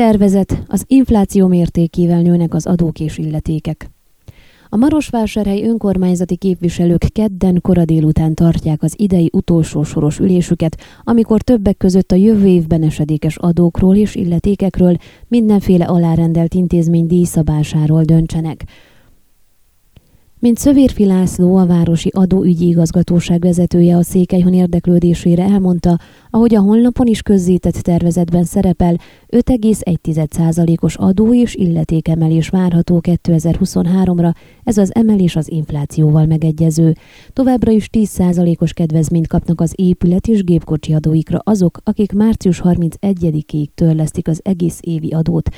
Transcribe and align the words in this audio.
Tervezet, 0.00 0.62
az 0.66 0.84
infláció 0.86 1.46
mértékével 1.46 2.20
nőnek 2.20 2.54
az 2.54 2.66
adók 2.66 3.00
és 3.00 3.18
illetékek. 3.18 3.90
A 4.68 4.76
Marosvásárhely 4.76 5.62
önkormányzati 5.62 6.36
képviselők 6.36 7.04
kedden 7.12 7.58
kora 7.60 7.84
délután 7.84 8.34
tartják 8.34 8.82
az 8.82 8.94
idei 8.96 9.30
utolsó 9.32 9.82
soros 9.82 10.18
ülésüket, 10.18 10.76
amikor 11.04 11.42
többek 11.42 11.76
között 11.76 12.12
a 12.12 12.16
jövő 12.16 12.46
évben 12.46 12.82
esedékes 12.82 13.36
adókról 13.36 13.96
és 13.96 14.14
illetékekről, 14.14 14.96
mindenféle 15.28 15.84
alárendelt 15.84 16.54
intézmény 16.54 17.06
díjszabásáról 17.06 18.02
döntsenek. 18.02 18.64
Mint 20.40 20.58
Szövérfi 20.58 21.04
László, 21.04 21.56
a 21.56 21.66
Városi 21.66 22.10
Adóügyi 22.14 22.66
Igazgatóság 22.66 23.40
vezetője 23.40 23.96
a 23.96 24.02
Székelyhon 24.02 24.52
érdeklődésére 24.52 25.42
elmondta, 25.42 25.98
ahogy 26.30 26.54
a 26.54 26.60
honlapon 26.60 27.06
is 27.06 27.22
közzétett 27.22 27.74
tervezetben 27.74 28.44
szerepel, 28.44 28.96
5,1%-os 29.28 30.96
adó 30.96 31.34
és 31.34 31.54
illetékemelés 31.54 32.48
várható 32.48 33.00
2023-ra, 33.02 34.34
ez 34.64 34.78
az 34.78 34.94
emelés 34.94 35.36
az 35.36 35.50
inflációval 35.50 36.26
megegyező. 36.26 36.94
Továbbra 37.32 37.70
is 37.70 37.88
10%-os 37.92 38.72
kedvezményt 38.72 39.26
kapnak 39.26 39.60
az 39.60 39.72
épület 39.76 40.26
és 40.26 40.44
gépkocsi 40.44 40.92
adóikra 40.92 41.38
azok, 41.44 41.78
akik 41.84 42.12
március 42.12 42.60
31-ig 42.64 43.66
törlesztik 43.74 44.28
az 44.28 44.40
egész 44.44 44.78
évi 44.80 45.10
adót. 45.10 45.48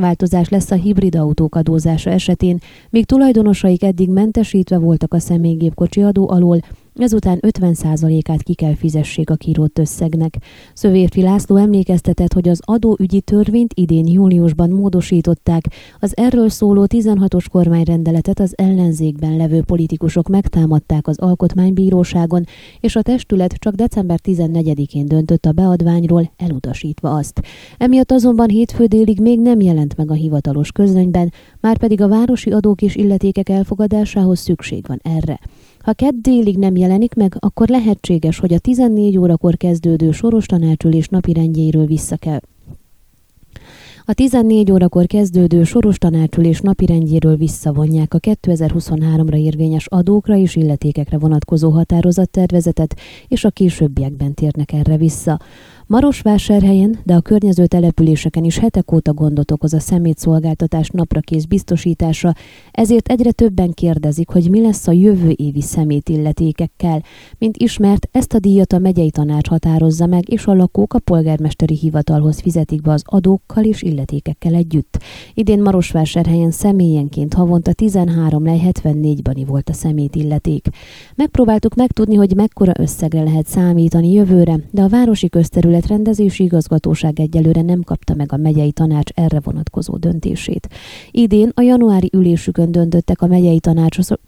Változás 0.00 0.48
lesz 0.48 0.70
a 0.70 0.74
hibrid 0.74 1.16
autók 1.16 1.54
adózása 1.54 2.10
esetén, 2.10 2.58
míg 2.90 3.04
tulajdonosaik 3.06 3.82
eddig 3.82 4.10
mentesítve 4.10 4.78
voltak 4.78 5.14
a 5.14 5.18
személygépkocsi 5.18 6.02
adó 6.02 6.30
alól, 6.30 6.60
ezután 7.02 7.38
50%-át 7.40 8.42
ki 8.42 8.54
kell 8.54 8.74
fizessék 8.74 9.30
a 9.30 9.34
kírott 9.34 9.78
összegnek. 9.78 10.36
Szövérfi 10.74 11.22
László 11.22 11.56
emlékeztetett, 11.56 12.32
hogy 12.32 12.48
az 12.48 12.60
adóügyi 12.64 13.20
törvényt 13.20 13.72
idén 13.74 14.06
júliusban 14.06 14.70
módosították, 14.70 15.64
az 16.00 16.16
erről 16.16 16.48
szóló 16.48 16.86
16-os 16.88 17.44
kormányrendeletet 17.50 18.40
az 18.40 18.52
ellenzékben 18.56 19.36
levő 19.36 19.62
politikusok 19.62 20.28
megtámadták 20.28 21.06
az 21.06 21.18
alkotmánybíróságon, 21.18 22.44
és 22.80 22.96
a 22.96 23.02
testület 23.02 23.52
csak 23.52 23.74
december 23.74 24.18
14-én 24.24 25.06
döntött 25.06 25.46
a 25.46 25.52
beadványról, 25.52 26.32
elutasítva 26.36 27.14
azt. 27.14 27.40
Emiatt 27.78 28.12
azonban 28.12 28.48
hétfő 28.48 28.84
délig 28.84 29.20
még 29.20 29.40
nem 29.40 29.60
jelent 29.60 29.96
meg 29.96 30.10
a 30.10 30.14
hivatalos 30.14 30.72
közönyben, 30.72 31.32
már 31.60 31.78
pedig 31.78 32.00
a 32.00 32.08
városi 32.08 32.50
adók 32.50 32.82
és 32.82 32.96
illetékek 32.96 33.48
elfogadásához 33.48 34.38
szükség 34.38 34.84
van 34.86 35.00
erre. 35.02 35.40
Ha 35.88 35.94
kedd 35.94 36.14
délig 36.22 36.56
nem 36.58 36.76
jelenik 36.76 37.14
meg, 37.14 37.36
akkor 37.38 37.68
lehetséges, 37.68 38.38
hogy 38.38 38.52
a 38.52 38.58
14 38.58 39.18
órakor 39.18 39.56
kezdődő 39.56 40.10
soros 40.10 40.46
tanácsülés 40.46 41.08
napirendjéről 41.08 41.86
vissza 41.86 42.16
kell 42.16 42.40
a 44.10 44.12
14 44.12 44.72
órakor 44.72 45.06
kezdődő 45.06 45.64
soros 45.64 45.98
tanácsülés 45.98 46.60
napirendjéről 46.60 47.36
visszavonják 47.36 48.14
a 48.14 48.18
2023-ra 48.18 49.36
érvényes 49.36 49.86
adókra 49.86 50.36
és 50.36 50.56
illetékekre 50.56 51.18
vonatkozó 51.18 51.70
határozattervezetet, 51.70 52.96
és 53.28 53.44
a 53.44 53.50
későbbiekben 53.50 54.34
térnek 54.34 54.72
erre 54.72 54.96
vissza. 54.96 55.40
Marosvásárhelyen, 55.88 56.98
de 57.04 57.14
a 57.14 57.20
környező 57.20 57.66
településeken 57.66 58.44
is 58.44 58.58
hetek 58.58 58.92
óta 58.92 59.12
gondot 59.12 59.50
okoz 59.50 59.74
a 59.74 59.80
szemétszolgáltatás 59.80 60.88
naprakész 60.88 61.44
biztosítása, 61.44 62.34
ezért 62.70 63.08
egyre 63.08 63.30
többen 63.30 63.72
kérdezik, 63.72 64.28
hogy 64.28 64.50
mi 64.50 64.60
lesz 64.60 64.86
a 64.86 64.92
jövő 64.92 65.32
évi 65.36 65.60
szemétilletékekkel. 65.60 67.02
Mint 67.38 67.56
ismert, 67.56 68.08
ezt 68.12 68.34
a 68.34 68.38
díjat 68.38 68.72
a 68.72 68.78
megyei 68.78 69.10
tanács 69.10 69.48
határozza 69.48 70.06
meg, 70.06 70.32
és 70.32 70.46
a 70.46 70.54
lakók 70.54 70.94
a 70.94 70.98
polgármesteri 70.98 71.76
hivatalhoz 71.76 72.40
fizetik 72.40 72.82
be 72.82 72.92
az 72.92 73.02
adókkal 73.04 73.64
és 73.64 73.82
illetékekkel 73.82 74.54
együtt. 74.54 74.98
Idén 75.34 75.62
Marosvásárhelyen 75.62 76.50
személyenként 76.50 77.34
havonta 77.34 77.72
13 77.72 78.44
lej 78.44 78.58
74 78.58 79.22
bani 79.22 79.44
volt 79.44 79.68
a 79.68 79.72
szemétilleték. 79.72 80.68
Megpróbáltuk 81.14 81.74
megtudni, 81.74 82.14
hogy 82.14 82.34
mekkora 82.34 82.72
összegre 82.78 83.22
lehet 83.22 83.46
számítani 83.46 84.12
jövőre, 84.12 84.58
de 84.70 84.82
a 84.82 84.88
városi 84.88 85.28
közterület 85.28 85.76
területrendezési 85.80 86.44
igazgatóság 86.44 87.20
egyelőre 87.20 87.62
nem 87.62 87.82
kapta 87.82 88.14
meg 88.14 88.32
a 88.32 88.36
megyei 88.36 88.72
tanács 88.72 89.10
erre 89.14 89.40
vonatkozó 89.40 89.96
döntését. 89.96 90.68
Idén 91.10 91.52
a 91.54 91.60
januári 91.60 92.10
ülésükön 92.12 92.72
döntöttek 92.72 93.22
a 93.22 93.26
megyei 93.26 93.60
tanácsosok, 93.60 94.20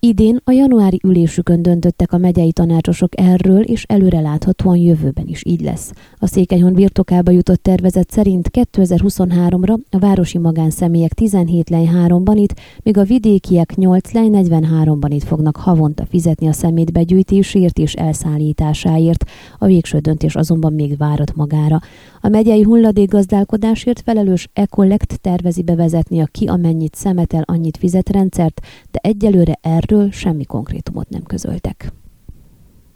Idén 0.00 0.40
a 0.44 0.50
januári 0.50 1.00
ülésükön 1.04 1.62
döntöttek 1.62 2.12
a 2.12 2.18
megyei 2.18 2.52
tanácsosok 2.52 3.20
erről, 3.20 3.62
és 3.62 3.84
előreláthatóan 3.88 4.76
jövőben 4.76 5.26
is 5.26 5.42
így 5.44 5.60
lesz. 5.60 5.92
A 6.18 6.26
Székelyhon 6.26 6.72
birtokába 6.72 7.30
jutott 7.30 7.62
tervezet 7.62 8.10
szerint 8.10 8.50
2023-ra 8.52 9.76
a 9.90 9.98
városi 9.98 10.38
magánszemélyek 10.38 11.12
17 11.12 11.70
lej 11.70 11.84
3 11.84 12.22
itt, 12.32 12.60
míg 12.82 12.98
a 12.98 13.04
vidékiek 13.04 13.74
8 13.74 14.12
lej 14.12 14.28
43 14.28 14.98
itt 15.08 15.22
fognak 15.22 15.56
havonta 15.56 16.06
fizetni 16.06 16.48
a 16.48 16.52
szemétbegyűjtésért 16.52 17.78
és 17.78 17.94
elszállításáért. 17.94 19.24
A 19.58 19.66
végső 19.66 19.98
döntés 19.98 20.34
azonban 20.34 20.72
még 20.72 20.96
várat 20.96 21.34
magára. 21.34 21.80
A 22.20 22.28
megyei 22.28 22.62
hulladékgazdálkodásért 22.62 24.00
felelős 24.00 24.48
Ecollect 24.52 25.20
tervezi 25.20 25.62
bevezetni 25.62 26.20
a 26.20 26.26
ki 26.26 26.46
amennyit 26.46 26.94
szemetel, 26.94 27.42
annyit 27.46 27.76
fizet 27.76 28.08
rendszert, 28.08 28.60
de 28.90 28.98
egyelőre 29.02 29.58
erről 29.88 30.10
semmi 30.10 30.44
konkrétumot 30.44 31.08
nem 31.08 31.22
közöltek. 31.22 31.92